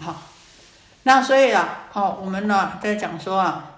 [0.00, 0.22] 好，
[1.02, 3.76] 那所以啊，哦，我们呢在讲说啊，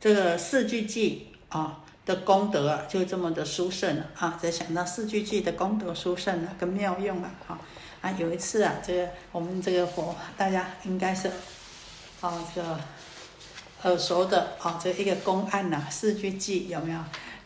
[0.00, 4.38] 这个四句偈啊的功德啊，就这么的殊胜了啊。
[4.40, 7.60] 在想到四句偈的功德殊胜啊，跟妙用啊，啊
[8.00, 11.28] 啊，有一次啊，这个我们这个佛大家应该是
[12.22, 12.80] 啊这个
[13.82, 16.98] 耳熟的啊，这一个公案呐，四句偈有没有？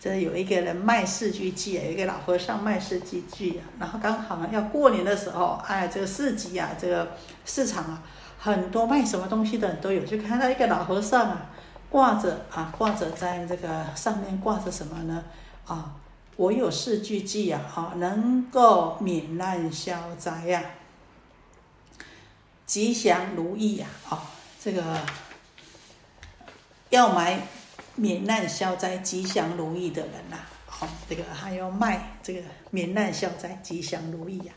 [0.06, 8.00] 这有一个人卖四句偈，有一个老和尚卖四句偈啊，然后刚好要过年的时候，哎，这个市集啊，这个市场啊，
[8.38, 11.50] 很多卖什么东西的人都有，就看到一个老和尚啊。
[11.90, 15.24] 挂着啊，挂着在这个上面挂着什么呢？
[15.66, 15.96] 啊，
[16.36, 20.62] 我有四句偈呀，啊，能够免难消灾呀，
[22.64, 24.22] 吉祥如意呀，啊，
[24.62, 24.82] 这个
[26.90, 27.40] 要买
[27.96, 34.52] 免难消灾、吉祥如意的人呐，好，这个还要卖这个免难消灾、吉祥如意呀。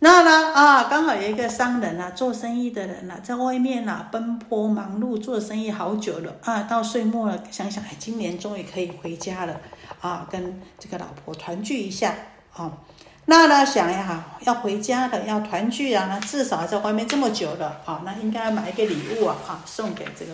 [0.00, 9.60] 那呢啊，刚好有一个商人啊，做生意的人呐，在外面呐奔波忙碌做生意好久了啊，到岁末了，想想哎，今年终于可以回家了
[10.00, 12.16] 啊，跟这个老婆团聚一下
[12.52, 12.78] 啊。
[13.26, 20.32] 那呢想呀，要回家的，要团聚啊，那至少在外面这么久了啊，那应该买一个礼物啊，啊，送给这个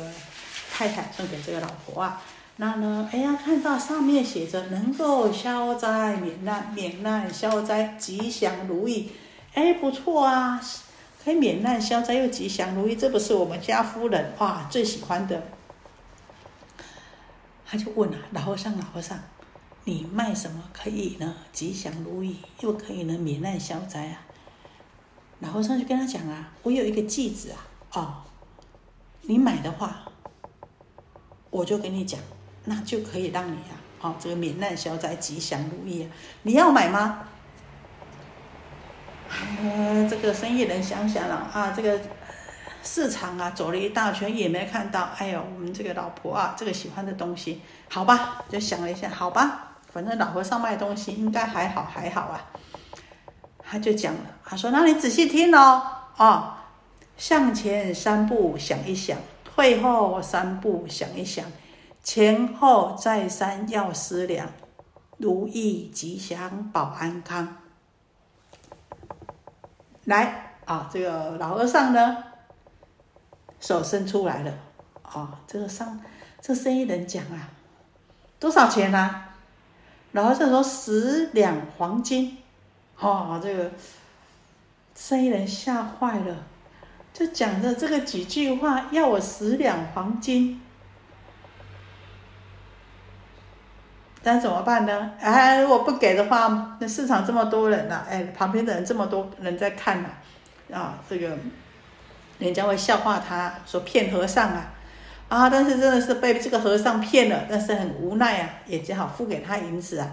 [0.79, 2.23] 太太，送给这个老婆啊。
[2.59, 9.11] 那呢，哎呀，看到上面写着能够消灾免难，免难消灾，吉祥如意。
[9.55, 10.61] 哎，不错啊，
[11.25, 15.43] 可以免难消灾又吉祥如意，这不是我们家夫人哇最喜欢的。
[17.67, 19.19] 他就问了老和尚：“老和尚，
[19.83, 21.35] 你卖什么可以呢？
[21.53, 24.23] 吉祥如意又可以呢免难消灾啊？”
[25.41, 28.15] 老和尚就跟他讲啊：“我有一个句子啊，哦，
[29.23, 30.05] 你买的话，
[31.51, 32.21] 我就跟你讲，
[32.65, 36.11] 那就可以让你啊，哦，这个免难消灾吉祥如意啊，
[36.43, 37.25] 你要买吗？”
[39.31, 42.01] 呃，这个生意人想想了啊，这个
[42.83, 45.11] 市场啊走了一大圈也没看到。
[45.19, 52.47] 哎呦，我们这个老婆啊，这个喜欢的东西，好吧，就想了一下，好吧，反正老和尚卖东西应该还好还好啊。
[53.71, 55.83] 他就讲了，他说：“那你仔细听哦，
[56.17, 56.55] 哦，
[57.19, 59.19] 向前三步想一想，
[59.59, 61.45] 退后三步想一想，
[62.05, 64.47] 前后再三要思量，
[65.17, 67.57] 如意吉祥保安康。”
[70.07, 72.23] 来啊，这个老和尚呢，
[73.59, 74.55] 手伸出来了
[75.03, 75.41] 啊。
[75.49, 76.01] 这个商，
[76.41, 77.51] 这生意人讲啊，
[78.39, 79.25] 多少钱呢？
[80.13, 82.39] 老和尚说十两黄金。
[83.01, 83.73] 哦，这个
[84.95, 86.37] 生意人吓坏了，
[87.19, 90.61] 就讲着这个几句话，要我十两黄金。
[94.23, 95.11] 那怎么办呢？
[95.19, 100.11] 哎，如果不给的话，那市场这么多人呐，哎，旁边的人这么多人在看呐，
[100.73, 101.37] 啊，这个
[102.39, 104.73] 人家会笑话他，说骗和尚啊，
[105.29, 110.09] 啊，但是真的是被这个和尚骗了，但是很无奈啊，也只好付给他银子啊，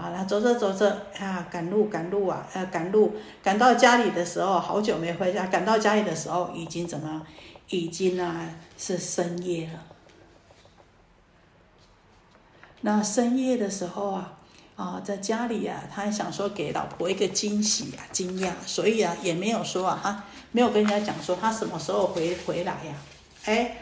[0.00, 7.22] 啊，那走着走着啊，赶路赶路啊，呃，赶路赶到家里的时候，好久没回家，赶到家里的时候已经怎么，
[7.68, 9.84] 已经啊是深夜了。
[12.80, 14.32] 那深夜的时候啊，
[14.76, 22.94] 啊，在家里啊，他想说给老婆一个惊喜啊，惊讶，所以啊，也没有说啊，他没有跟人家讲说他什么时候回回来呀。
[23.44, 23.76] 哎，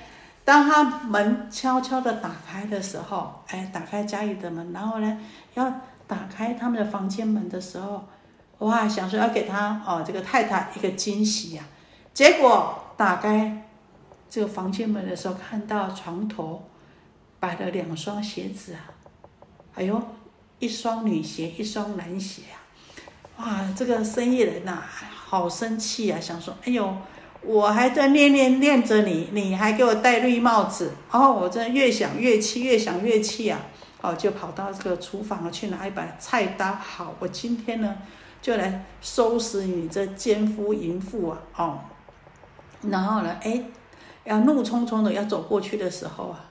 [0.45, 5.19] 当他门悄悄的打开的时候，哎，打开家里的门，然后呢，
[5.55, 5.73] 要
[6.09, 8.09] 打开他们的房间门的时候，
[8.59, 11.63] 哇，想说要给他哦这个太太一个惊喜呀。
[12.13, 13.69] 结果打开
[14.29, 16.65] 这个房间门的时候，看到床头。
[17.41, 18.91] 摆了两双鞋子啊，
[19.77, 20.03] 哎呦，
[20.59, 22.59] 一双女鞋，一双男鞋啊，
[23.37, 24.83] 哇，这个生意人呐，
[25.15, 26.97] 好生气啊，想说，哎呦，
[27.43, 33.61] 我还在念念念着你，你还给我戴绿帽子，哦，我真的越想越气，越想越气啊，
[34.01, 37.97] 哦，就跑到这个厨房去拿一把菜刀，好，我今天呢，
[38.41, 41.79] 就来收拾你这奸夫淫妇啊，哦，
[42.83, 43.63] 然后呢，哎，
[44.25, 46.45] 要怒冲冲的要走过去的时候啊。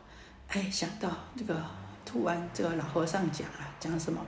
[0.50, 1.54] 哎，想到这个，
[2.06, 4.22] 突然这个老和尚讲啊，讲什么？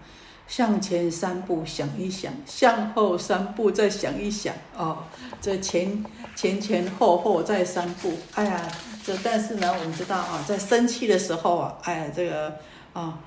[0.47, 4.53] 向前三步想一想，向后三步再想一想。
[4.75, 4.97] 哦，
[5.39, 6.03] 这前
[6.35, 8.11] 前前后后再三步。
[8.33, 8.67] 哎呀，
[9.05, 12.53] 这但是呢，我们知道啊，在生气的时候啊，哎，这个
[12.93, 13.19] 啊，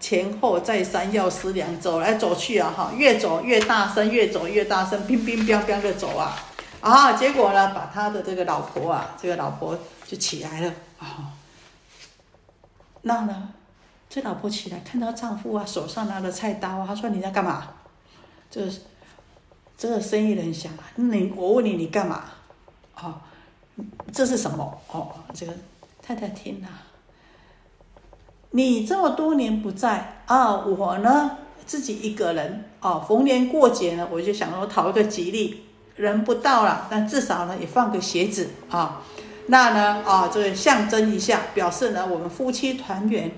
[0.00, 6.36] 前后再三要思量，走来走去啊，哈，越走越大声，越走越大声，乒乒乓乓的走啊，
[6.80, 11.32] 啊，结果呢，把他的这个老婆啊，这个老婆就起来了啊。
[13.02, 13.50] 那呢，
[14.08, 17.68] 这老婆起来看到丈夫啊，手上拿着菜刀啊，她说你在干嘛？
[18.50, 18.68] 这
[19.76, 22.24] 这个生意人想啊，你我问你你干嘛？
[23.00, 23.14] 哦，
[24.12, 24.80] 这是什么？
[24.88, 25.52] 哦，这个
[26.00, 26.68] 太太听了，
[28.52, 35.64] 你这么多年不在啊，我呢自己一个人哦，逢年过节呢，我就想说讨一个吉利，
[35.96, 39.02] 人不到了，但至少呢也放个鞋子啊，
[39.46, 43.30] 那呢啊，这个象征一下，表示呢我们夫妻团圆。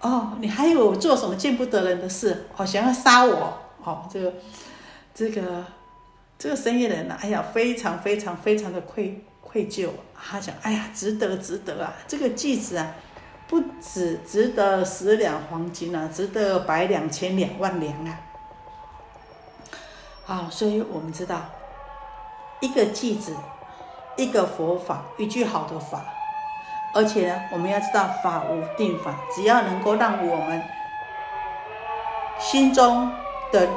[0.00, 2.46] 哦，你还有做什么见不得人的事？
[2.56, 3.56] 哦，想要杀我？
[3.84, 4.32] 哦，这个，
[5.14, 5.64] 这个，
[6.36, 7.16] 这个生意人呢？
[7.20, 9.88] 哎呀，非常非常非常的愧愧疚。
[10.14, 11.94] 他讲，哎呀，值得值得啊！
[12.08, 12.94] 这个句子啊，
[13.52, 18.18] 不止值得十两黄金啊，值得百两千两万两啊！
[20.24, 21.38] 好，所以我们知道，
[22.60, 23.36] 一个句子，
[24.16, 26.02] 一个佛法，一句好的法。
[26.94, 30.62] 而且呢，我们要知道法无定法，只要能够让我们
[32.38, 33.12] 心中
[33.52, 33.68] 的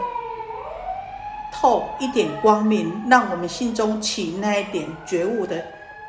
[1.51, 5.65] 透一点光明，让我们心中起那一点觉悟的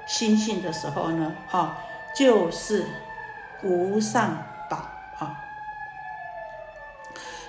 [0.07, 1.77] 心性的时候呢，啊，
[2.15, 2.87] 就是
[3.67, 4.77] 无上宝
[5.19, 5.37] 啊。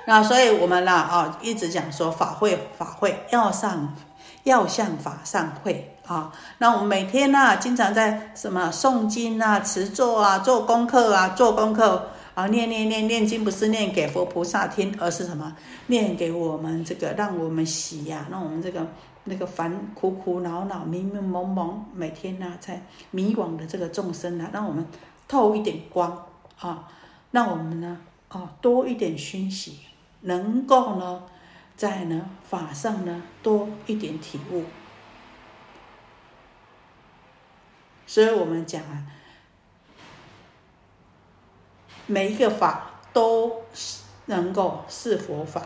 [0.05, 3.95] 那所以我们呢，啊，一直讲说法会法会要上
[4.43, 5.93] 要向法上会。
[6.07, 15.53] 啊，那我们每天呢，经常在什么诵经啊、持咒啊、做功课啊、做功课啊，念念念念经，不是念给佛菩萨听，而是什么？
[15.87, 18.87] 念给我们这个，让我们喜呀，让我们这个
[19.25, 22.81] 那个烦苦苦恼恼、迷迷蒙蒙，每天呢在
[23.11, 24.85] 迷惘的这个众生呢，让我们
[25.27, 26.27] 透一点光
[26.59, 26.88] 啊，
[27.31, 29.79] 那我们呢啊多一点熏习，
[30.21, 31.24] 能够呢
[31.75, 34.63] 在呢法上呢多一点体悟。
[38.06, 39.06] 所以我们讲啊，
[42.06, 43.63] 每一个法都
[44.27, 45.62] 能够是佛法。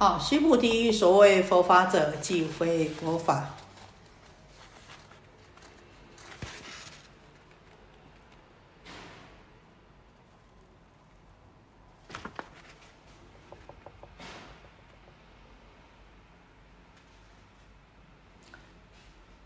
[0.00, 3.46] 好，须菩提，所谓佛法者，即非佛法。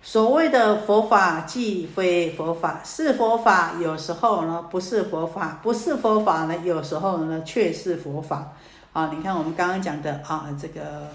[0.03, 8.53] 所谓的佛法即非佛法，是佛法有时候呢不是佛法，不是佛法呢有时候呢却是佛法。
[8.93, 11.09] 啊，你看我们刚刚讲的啊，这个，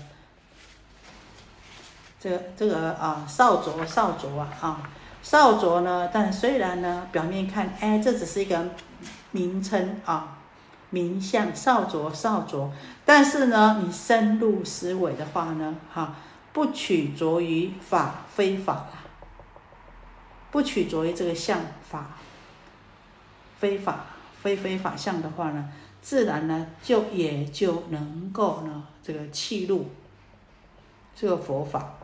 [2.19, 4.89] 这个这个啊，少卓少卓啊，啊，
[5.21, 8.69] 少卓呢，但虽然呢表面看，哎，这只是一个
[9.31, 10.37] 名称啊，
[10.89, 12.71] 名相少卓少卓，
[13.05, 16.15] 但是呢，你深入思维的话呢，哈。
[16.53, 18.87] 不取着于法非法
[20.49, 22.07] 不取着于这个相法
[23.59, 24.07] 非法
[24.41, 25.69] 非非法相的话呢，
[26.07, 29.87] 自然呢就也就能够呢这个弃入
[31.13, 31.95] 这个佛法。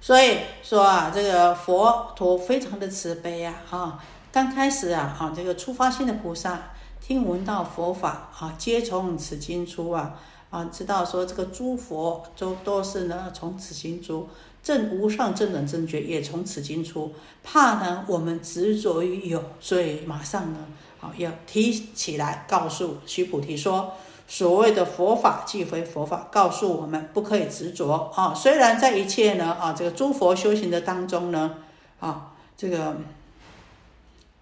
[0.00, 10.18] 所以说啊，这个佛陀非常的慈悲呀，啊，刚开始啊，啊，这个初发心的菩萨听闻到佛法啊，皆从此经出啊，
[10.54, 14.28] 啊，知道说这个诸佛都都是呢从此经出，
[14.62, 20.60] 正无上正等正觉也从此经出，怕呢我们执着于有，所以马上呢，
[21.00, 23.94] 好要提起来告诉须菩提说。
[24.26, 28.32] 所谓的佛法即非佛法，告诉我们不可以执着啊。
[28.32, 31.56] 虽然在一切呢啊这个诸佛修行的当中呢
[32.00, 32.96] 啊这个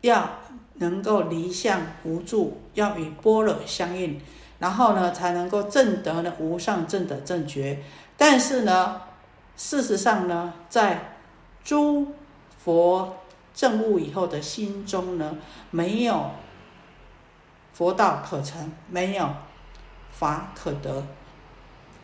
[0.02, 0.38] 要
[0.74, 4.20] 能够离相无助，要与般若相应，
[4.62, 7.82] 然后呢才能够证得呢无上正的正觉。
[8.16, 9.02] 但是呢，
[9.58, 11.16] 事实上呢，在
[11.62, 12.14] 诸
[12.64, 13.16] 佛
[13.52, 15.36] 证悟以后的心中呢，
[15.70, 16.30] 没有
[17.74, 19.28] 佛道可成，没有。
[20.14, 21.04] 法可得，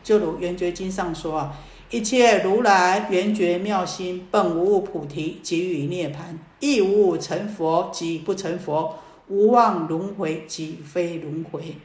[0.03, 1.55] 就如《圆觉经》上说啊，
[1.91, 8.97] 一切如来圆觉妙心，本无菩提，即与涅盘，亦无成佛，即不成佛，
[9.27, 11.77] 无妄轮回，即非轮回。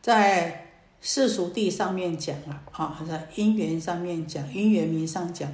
[0.00, 0.66] 在
[1.00, 5.52] 世俗地上面讲啊，啊，在因缘上面讲，因缘名上讲。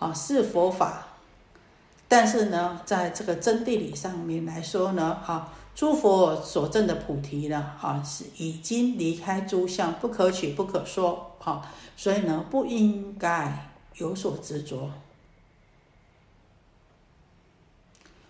[0.00, 1.06] 啊，是佛法，
[2.08, 11.62] 但是呢，在这个真谛理上面来说呢，啊，诸佛所证的菩提呢，啊，是已经离开诸相，不可取，不可说，啊，
[11.96, 14.90] 所以呢，不应该有所执着。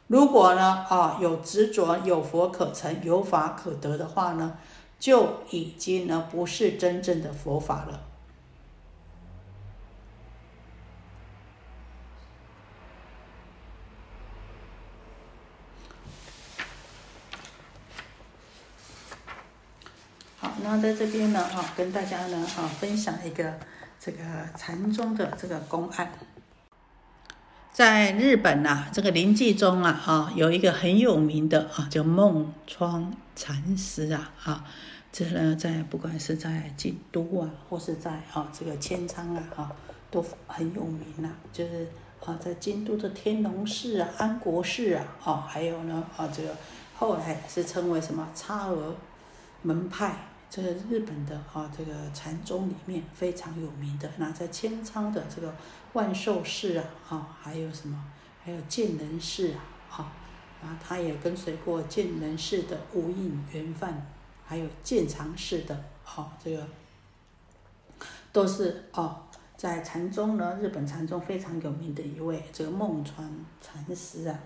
[0.07, 4.59] 如果呢，啊，有执着，有佛可成，有法可得的话呢，
[5.05, 8.05] 就已经呢，不是真正的佛法了。
[20.39, 23.59] 好，那在这边呢，啊，跟大家呢，啊，分享一个
[24.01, 24.19] 这个
[24.57, 26.11] 禅宗的这个公案。
[27.71, 34.65] 在日本呐，这个临济宗啊，啊，有一个很有名的啊，叫梦窗禅师啊，啊，
[35.17, 39.73] 这呢，在不管是在京都啊，或是在啊这个千仓啊，啊，
[40.11, 41.31] 都很有名呐。
[41.53, 41.87] 就是
[42.25, 46.57] 啊，在京都的天龙寺啊、安国寺啊，啊，还有呢，啊，这个
[46.97, 48.93] 后来是称为什么差额
[49.63, 50.17] 门派。
[50.51, 55.55] 这个日本的啊，这个禅宗里面非常有名的，那在千仓的这个
[55.93, 58.05] 万寿寺啊，啊，还有什么？
[58.45, 60.13] 还有建仁寺啊，啊，
[60.61, 64.05] 啊，他也跟随过建仁寺的无印圆饭，
[64.45, 65.75] 还有建长寺的，
[66.05, 66.67] 啊，这个
[68.33, 69.17] 都是哦，
[69.57, 73.29] 在禅宗呢，日本禅宗非常有名的一位这个梦川
[73.61, 74.39] 禅师啊。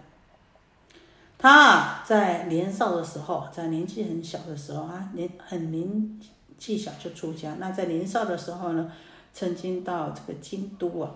[1.37, 6.21] 他在年少的时候，在年纪很小的时候啊，年很年
[6.57, 7.55] 纪小就出家。
[7.61, 8.93] 那在年少的时候呢，
[9.33, 11.12] 曾经到这个京都啊，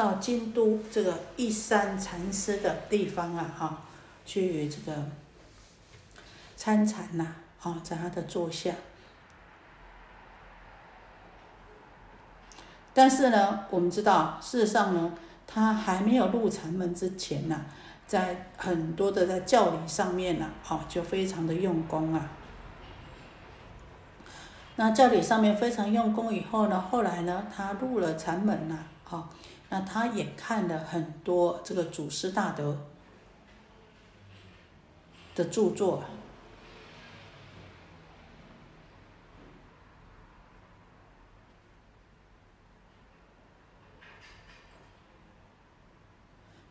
[0.00, 3.82] 到京都这个一山禅师的地方啊，哈，
[4.24, 4.96] 去这个
[6.56, 7.26] 参禅呐，
[7.60, 8.72] 啊，在他的座下。
[12.94, 15.12] 但是呢，我们知道，事实上呢，
[15.46, 17.66] 他还没有入禅门之前呢，
[18.06, 22.26] 在很多的在教理上面呢，哦，就非常的用功啊。
[24.76, 28.78] 那教理上面非常用功以后呢，后来呢，他入了禅门呐，
[29.10, 29.28] 哦，
[29.70, 32.76] 那他也看了很多这个祖师大德
[35.34, 36.04] 的著作。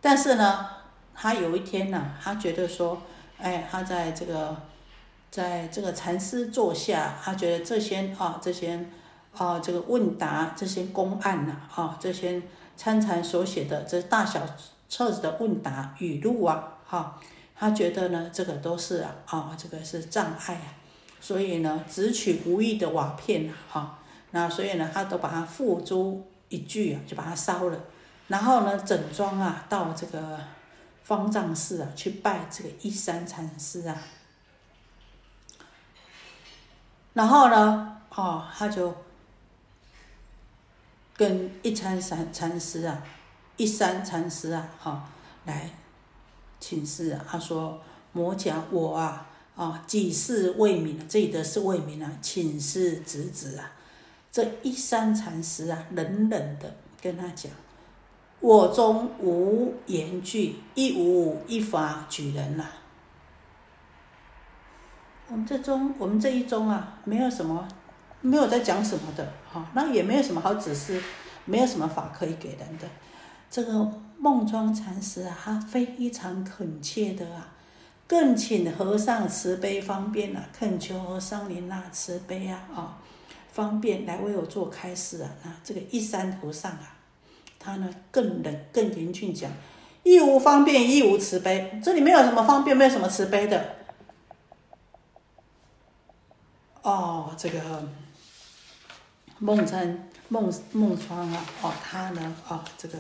[0.02, 0.70] 但是呢，
[1.14, 3.02] 他有一天呢，他觉得说，
[3.38, 4.56] 哎，他在这个，
[5.30, 8.86] 在这个禅师座下，他觉得这些啊，这些
[9.38, 12.42] 啊，这个问答这些公案呐，啊，这些
[12.80, 14.42] 参禅所写的这大小
[14.88, 17.20] 册子的问答语录啊，哈，
[17.54, 20.80] 他觉得呢，这个都是啊，这个是障碍啊，
[21.20, 24.00] 所以呢，只取无意的瓦片啊，哈，
[24.32, 27.78] 那所以呢，他都把它付诸一炬啊，就把它烧了。
[28.30, 30.40] 然后呢，整装啊，到这个
[31.04, 33.98] 方丈寺啊，去拜这个一山禅师啊。
[37.12, 38.96] 然后呢，哦，他就
[41.20, 43.04] 跟一山禅禅师啊，
[43.58, 45.10] 一山禅师啊，哈，
[45.44, 45.70] 来
[46.62, 47.26] 请示啊。
[47.30, 47.82] 他说
[48.14, 53.70] ：“魔讲我啊，啊，几世未明，这里的是未明啊，请示侄子啊。”
[54.32, 57.52] 这一山禅师啊，冷冷的跟他讲。
[58.40, 62.66] 我中无言句，亦无一法举人呐。
[65.28, 67.68] 我们这中，我们这一中啊，没有什么，
[68.22, 71.02] 没有在讲什么的，哈，那也没有什么好指示，
[71.46, 72.88] 没有什么法可以给人的。
[73.50, 77.54] 这个梦庄禅师啊，他非常恳切的啊，
[78.08, 82.98] 更请和尚慈悲方便啊，恳求和尚您那慈悲啊，啊，
[83.52, 85.30] 方便来为我做开示啊。
[85.44, 86.96] 那这个一山和尚啊。
[87.62, 89.52] 他呢更冷更严峻讲，
[90.04, 91.78] 亦无方便，亦无慈悲。
[91.84, 93.76] 这里没有什么方便，没有什么慈悲的。
[96.82, 97.60] 哦，这个
[99.40, 103.00] 梦川梦梦川啊，哦，他呢，哦，这个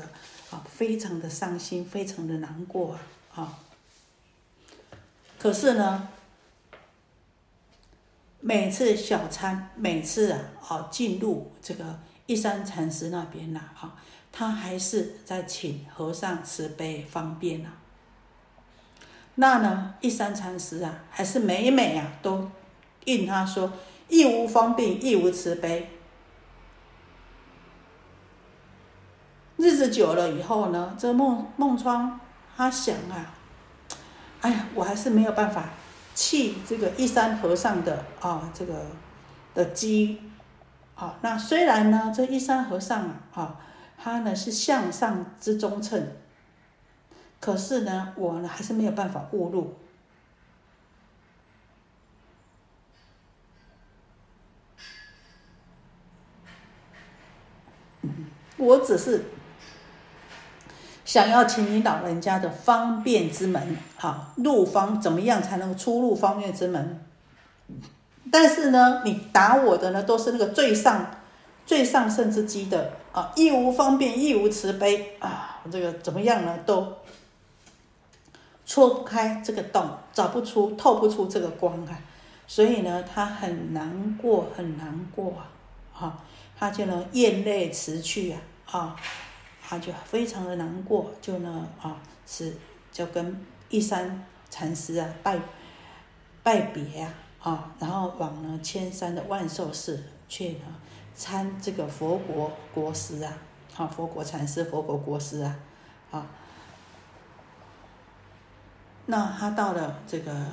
[0.50, 3.00] 啊，非常的伤心，非常的难过啊，
[3.36, 3.60] 啊。
[5.38, 6.08] 可是呢，
[8.40, 13.96] 每次小参，每次啊，哦，进入这个一山禅师那边呐，啊。
[14.32, 17.70] 他还是在请和尚慈悲方便呐。
[19.36, 22.50] 那呢，一山禅师啊，还是每每啊都
[23.06, 23.74] 应他说，
[24.08, 25.90] 亦无方便，亦无慈悲。
[29.60, 32.18] 日子久了以后呢，这梦梦窗
[32.56, 33.36] 他想啊，
[34.40, 35.70] 哎呀，我还是没有办法
[36.16, 38.86] 弃这个一山和尚的啊这个
[39.54, 40.22] 的机
[40.96, 41.16] 啊。
[41.22, 43.60] 那虽然呢，这一山和尚啊。
[44.02, 46.16] 他呢是向上之中称，
[47.42, 49.76] 可是呢，我呢还是没有办法误入。
[58.56, 59.26] 我只是
[61.10, 67.04] 想要请你老人家的方便之门，啊，入方怎么样才能出入方便之门？
[68.32, 71.10] 但是呢，你打我的呢，都是那个最上、
[71.66, 76.56] 最上圣之机的啊，亦无方便，亦无慈悲啊，这个怎么样呢？
[76.64, 76.88] 都
[78.64, 81.98] 戳不开这个洞，找不出、透不出这个光啊，
[82.46, 85.34] 所以呢，他很难过，很难过
[85.92, 86.20] 啊，啊，
[86.56, 88.38] 他就能咽泪辞去啊，
[88.70, 88.96] 啊，
[89.70, 92.58] 他就非常的难过，就呢啊，是
[92.92, 95.40] 就跟一山禅师啊拜
[96.42, 97.14] 拜别啊。
[97.40, 100.66] 啊，然后往呢千山的万寿寺去呢
[101.16, 103.38] 参这个佛国国师啊，
[103.78, 105.60] 啊佛国禅师、佛国国师啊，
[106.12, 106.26] 啊，
[109.06, 110.48] 那他到了这个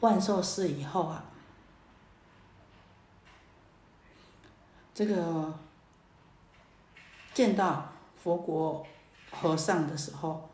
[0.00, 1.24] 万寿寺以后啊，
[4.92, 5.58] 这个
[7.32, 7.90] 见到
[8.28, 8.84] 佛国
[9.30, 10.50] 和尚的时候。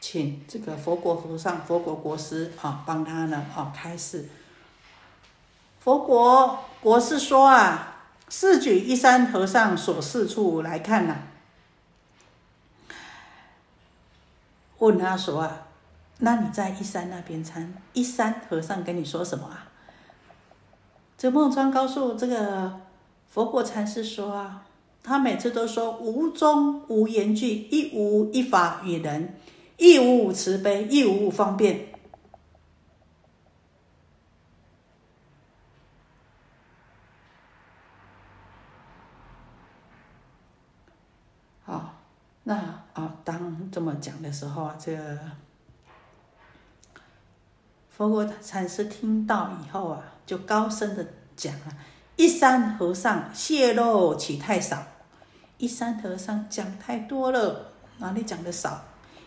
[0.00, 4.28] 请这个佛国和尚、佛国国师啊，帮他呢啊开示。
[5.80, 7.96] 佛国国师说啊，
[8.28, 11.16] 四举一山和尚所示处来看呐。
[14.78, 15.66] 问他说啊，
[16.18, 19.66] 那你在一山那边参，一山和尚跟你说什么啊？
[21.16, 22.80] 这孟川告诉这个
[23.28, 24.64] 佛国禅师说啊，
[25.08, 29.34] 他每次都说无中无言句，一无一法与人，
[29.78, 31.88] 亦无慈悲，亦无方便。
[41.64, 41.94] 好
[42.42, 42.54] 那
[42.92, 45.18] 啊，当这么讲的时候啊，这个
[47.88, 51.72] 佛国禅师听到以后啊，就高声的讲啊
[52.16, 54.86] ：“一山和尚泄露起太少？
[55.58, 58.82] 一山和尚讲太多了，哪里讲的少？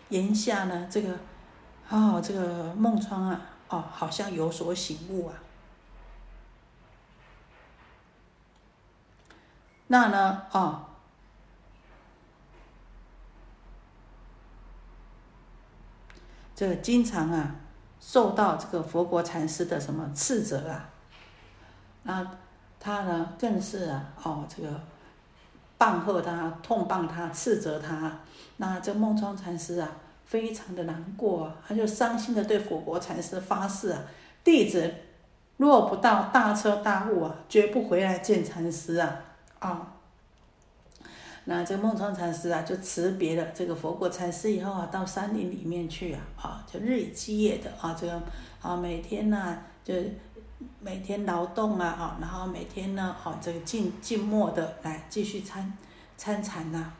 [0.08, 1.16] 言下呢，这个
[1.88, 5.34] 哦，这个孟川啊，哦，好像有所醒悟啊。
[9.86, 10.86] 那呢，哦。”
[16.54, 17.56] 这个经常啊，
[17.98, 20.88] 受到这个佛国禅师的什么斥责啊，
[22.04, 22.38] 那
[22.78, 24.80] 他呢更是啊，哦，这个
[25.82, 28.20] 棒喝他，痛棒他，斥责他。
[28.58, 34.00] 那这梦窗禅师啊，非常的难过，他就伤心的对佛国禅师发誓啊，
[34.44, 34.94] 弟子
[35.56, 39.22] 若不到大彻大悟啊，绝不回来见禅师啊，
[39.58, 39.94] 啊。
[41.46, 48.22] 那这个梦窗禅师啊，就辞别了这个佛国禅师以后啊，到山林里面去啊，啊，就日以继夜的啊，这个
[48.60, 49.92] 啊，每天呢，就
[50.80, 55.72] 每天劳动啊，哈，然后每天呢，啊，这个静静默的来继续参
[56.16, 56.92] 参禅呐。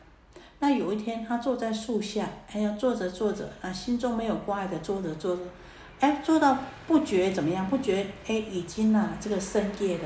[0.59, 5.42] 那有一天，他坐在树下，哎呀，坐着坐着，啊，心中没有挂碍的坐着坐着，
[6.01, 7.68] 哎，坐到不觉怎么样？
[7.68, 10.05] 不觉哎，已经呐，这个深夜了。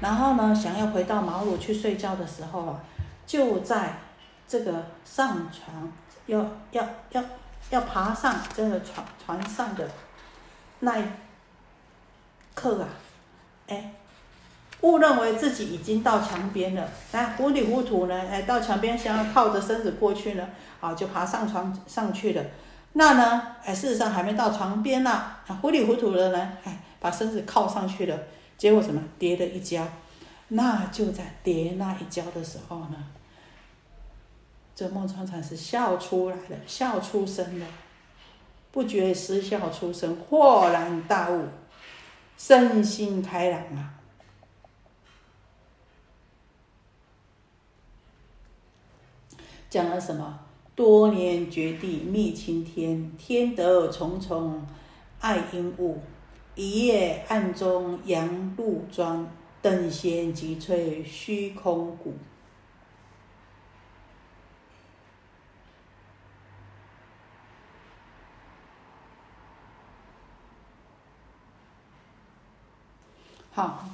[0.00, 2.80] 然后呢，想要回到茅庐去睡觉的时候啊。
[3.26, 3.92] 就在
[4.46, 5.92] 这个上床
[6.26, 6.38] 要
[6.70, 7.20] 要要
[7.70, 9.90] 要爬上这个床床上的
[10.78, 10.96] 那
[12.56, 12.88] 客啊，
[13.68, 13.92] 哎，
[14.80, 20.48] 误认为自己已经到墙边了，哎，糊里糊涂呢，哎，到墙边想要靠着身子过去呢，
[20.80, 22.42] 啊，就爬上床上去了。
[22.94, 25.10] 那呢，哎，事实上还没到床边呢，
[25.46, 28.18] 啊糊里糊涂的呢，哎，把身子靠上去了，
[28.56, 29.00] 结果什么？
[29.18, 29.86] 跌了一跤。
[30.48, 32.96] 那就在跌那一跤的时候呢。
[34.74, 37.66] 这孟川禅师笑出来了，笑出声了，
[38.70, 41.46] 不觉失笑出声，豁然大悟，
[42.36, 43.94] 身心开朗啊！
[49.68, 50.40] 讲了什么？
[50.74, 54.66] 多年绝地觅青天，天得重重
[55.20, 56.02] 爱应物。
[56.54, 59.28] 一夜暗中扬露庄，
[59.60, 62.14] 等闲即吹虚空谷。
[73.56, 73.86] 好，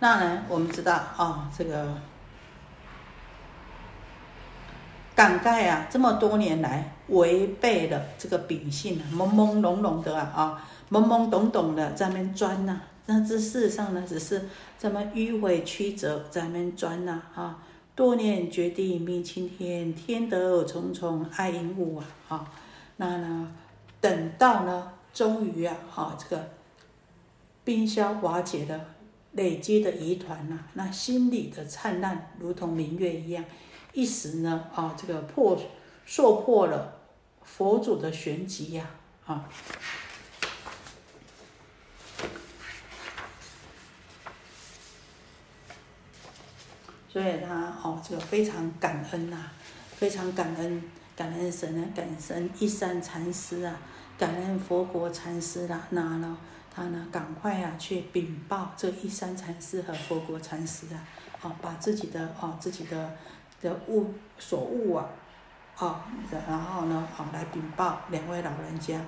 [0.00, 0.42] 那呢？
[0.50, 1.94] 我们知道啊，这个
[5.14, 17.56] 港盖啊，这么多年来违背了这个秉性啊，朦朦胧胧的啊，啊，懵懵懂懂的在那边钻呐，那这事实上呢，只是咱们迂回曲折，咱们转呐啊。
[18.00, 22.06] 多年决定命青天，天德重重爱因物啊！
[22.30, 22.52] 啊，
[22.96, 23.52] 那呢，
[24.00, 26.48] 等到呢，终于啊，啊，这个
[27.62, 28.86] 冰消瓦解的
[29.32, 33.44] 累积的疑团呐，那心里的灿烂如同明月一样，
[33.92, 35.60] 一时呢，啊，这个破
[36.06, 37.00] 说破了
[37.42, 38.88] 佛祖的玄机呀，
[39.26, 39.46] 啊。
[47.12, 49.36] 所以他哦，这个非常感恩呐，
[49.96, 50.80] 非常感恩，
[51.16, 53.76] 感恩神啊，感恩一山禅师啊，
[54.16, 55.82] 感恩佛国禅师啦。
[55.90, 56.38] 那呢，
[56.72, 61.02] 他呢，赶快啊去禀报这一山禅师和佛国禅师啊，
[61.42, 63.16] 哦，把自己的哦自己的
[63.60, 65.10] 的物所悟啊，
[65.78, 66.00] 哦，
[66.48, 69.00] 然后呢，哦来禀报两位老人家。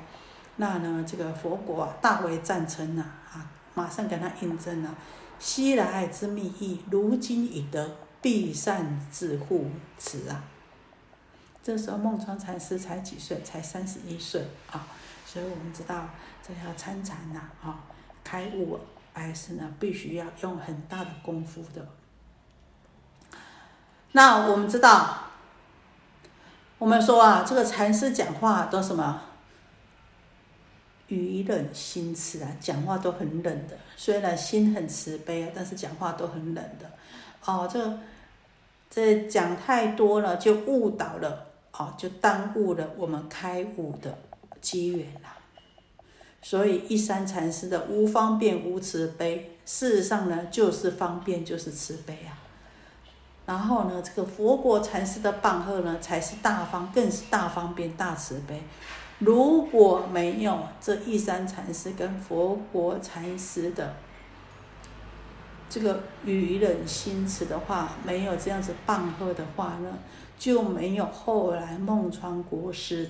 [0.57, 4.93] 那呢，这个佛国啊大为赞称呐，啊，马上给他印证了。
[5.43, 9.67] 昔来之秘意，如今已得，必善自护
[9.99, 10.45] 持啊！
[11.65, 13.43] 这时候孟川禅师才几岁？
[13.43, 14.87] 才三十一岁啊！
[15.27, 16.09] 所以我们知道，
[16.47, 17.81] 这要参禅呐，啊，
[18.23, 18.79] 开悟
[19.13, 21.89] 还是呢，必须要用很大的功夫的。
[24.13, 25.25] 那我们知道，
[26.79, 29.23] 我们说啊，这个禅师讲话都什么？
[31.15, 33.77] 语冷心慈啊，讲话都很冷的。
[33.97, 36.91] 虽然心很慈悲啊，但是讲话都很冷的。
[37.45, 37.99] 哦，这
[38.91, 44.19] 这讲太多了，就误导了，哦，就耽误了我们开悟的
[44.61, 45.37] 机缘啦。
[46.41, 52.39] 所以一山禅师的无方便无慈悲，事实上呢，就是方便就是慈悲啊。
[53.45, 58.63] 然后呢，这个佛国禅师的棒喝呢，才是大方，更是大方便大慈悲。
[59.25, 63.95] 如果没有这一山禅师跟佛国禅师的
[65.69, 69.97] 这个愚人心慈的话，没有这样子棒喝的话呢，
[70.37, 73.09] 就没有后来孟川国师。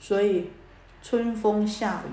[0.00, 0.50] 所以
[1.04, 2.10] 春风夏雨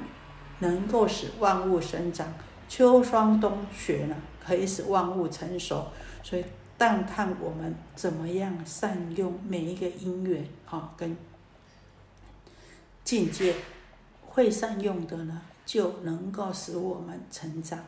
[0.59, 2.31] 能够使万物生长，
[2.69, 5.87] 秋霜冬雪呢可以使万物成熟，
[6.21, 6.45] 所以。
[6.77, 11.17] 但看我们怎么样善用每一个因缘啊，跟
[13.03, 13.55] 境界，
[14.27, 17.79] 会善用的呢，就能够使我们成长；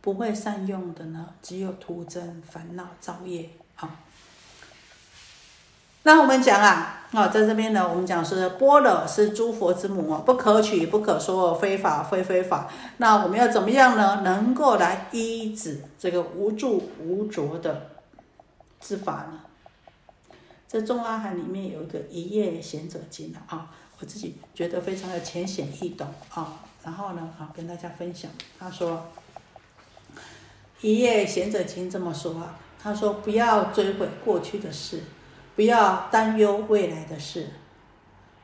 [0.00, 4.00] 不会善用的呢，只有徒增烦恼造业啊。
[6.04, 12.70] 那我们讲啊，啊，在这边呢，我们讲是波罗是诸佛之母啊，不可取，不可说，非法，非非法。
[12.98, 14.20] 那我们要怎么样呢？
[14.22, 17.95] 能够来依止这个无助无着的。
[18.86, 19.40] 之法呢？
[20.68, 26.62] 这《中阿含》里面有一个《一叶贤者经》啊，我自己觉得非常的浅显易懂啊。
[26.84, 29.04] 然后呢，啊，跟大家分享，他说，
[30.80, 35.02] 《一叶贤者经》这么说啊，他说不要追悔过去的事，
[35.56, 37.50] 不要担忧未来的事，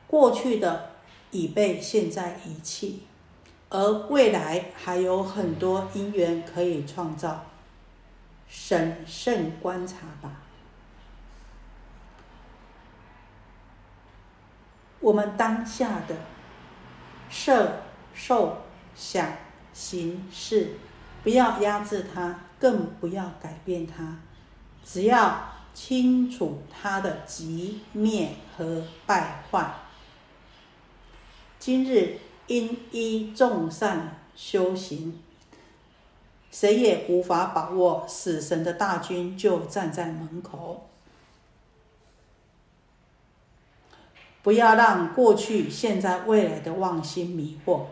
[0.07, 0.91] 过去的
[1.31, 3.03] 已被现在遗弃，
[3.69, 7.45] 而未来还有很多因缘可以创造。
[8.55, 10.43] 审慎观察吧。
[14.99, 16.15] 我们当下的
[17.31, 17.81] 色、
[18.13, 18.61] 受、
[18.93, 19.27] 想、
[19.73, 20.75] 行、识，
[21.23, 24.19] 不要压制它，更不要改变它，
[24.85, 29.73] 只要清楚它的极灭和败坏。
[31.57, 35.22] 今日因依众善修行。
[36.53, 40.87] 谁也无法把握，死神的大军就站在门口。
[44.43, 47.85] 不要让过去、现在、未来的妄心迷惑，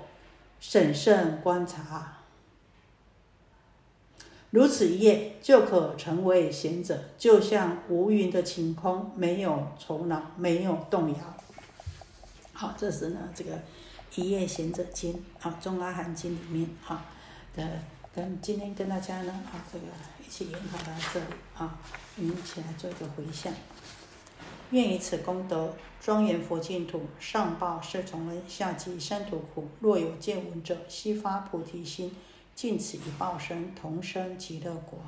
[0.59, 2.19] 审慎观察。
[4.51, 11.17] 如此一夜，就可成为贤者，就像无云的晴空，没有愁恼，没有动摇。
[12.53, 13.55] 好，这是呢，这个
[14.13, 17.03] 《一夜贤者经》啊，《中阿含经》里面哈
[17.55, 17.67] 的。
[18.13, 19.85] 跟今天跟大家呢啊，这个
[20.19, 21.25] 一起研讨到这里
[21.57, 21.79] 啊，
[22.17, 23.53] 我们一起来做一个回向。
[24.71, 29.69] 愿以此功德庄严佛净土，上报四重恩，下济三途苦。
[29.79, 32.13] 若有见闻者，悉发菩提心，
[32.53, 34.99] 尽此一报身，同生极乐国。